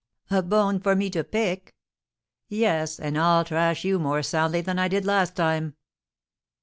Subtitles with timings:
[0.31, 1.75] "A bone for me to pick?"
[2.49, 5.75] "Yes; and I'll thrash you more soundly than I did last time."